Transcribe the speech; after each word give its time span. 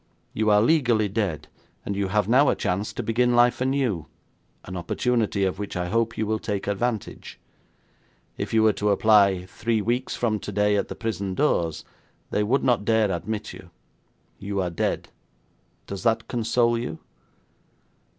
You 0.33 0.49
are 0.49 0.63
legally 0.63 1.07
dead, 1.07 1.47
and 1.85 1.95
you 1.95 2.07
have 2.07 2.27
now 2.27 2.49
a 2.49 2.55
chance 2.55 2.91
to 2.91 3.03
begin 3.03 3.35
life 3.35 3.61
anew, 3.61 4.07
an 4.65 4.75
opportunity 4.75 5.43
of 5.43 5.59
which 5.59 5.75
I 5.75 5.89
hope 5.89 6.17
you 6.17 6.25
will 6.25 6.39
take 6.39 6.65
advantage. 6.65 7.39
If 8.35 8.51
you 8.51 8.63
were 8.63 8.73
to 8.73 8.89
apply 8.89 9.45
three 9.45 9.79
weeks 9.79 10.15
from 10.15 10.39
today 10.39 10.75
at 10.75 10.87
the 10.87 10.95
prison 10.95 11.35
doors, 11.35 11.85
they 12.31 12.41
would 12.41 12.63
not 12.63 12.83
dare 12.83 13.11
admit 13.11 13.53
you. 13.53 13.69
You 14.39 14.59
are 14.59 14.71
dead. 14.71 15.09
Does 15.85 16.01
that 16.01 16.27
console 16.27 16.79
you?' 16.79 16.97